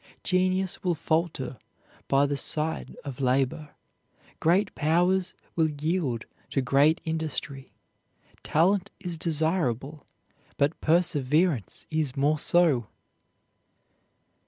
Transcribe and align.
Genius 0.23 0.83
will 0.83 0.95
falter 0.95 1.57
by 2.07 2.25
the 2.25 2.35
side 2.35 2.97
of 3.05 3.19
labor, 3.21 3.75
great 4.39 4.73
powers 4.73 5.35
will 5.55 5.69
yield 5.69 6.25
to 6.49 6.59
great 6.59 6.99
industry. 7.05 7.71
Talent 8.41 8.89
is 8.99 9.15
desirable, 9.15 10.03
but 10.57 10.81
perseverance 10.81 11.85
is 11.91 12.17
more 12.17 12.39
so. 12.39 12.87